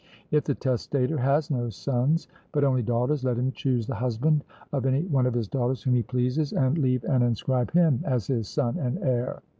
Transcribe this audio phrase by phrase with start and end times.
[0.31, 4.43] If the testator has no sons, but only daughters, let him choose the husband
[4.73, 8.25] of any one of his daughters whom he pleases, and leave and inscribe him as
[8.25, 9.43] his son and heir.